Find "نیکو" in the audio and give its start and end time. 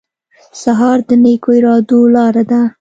1.23-1.49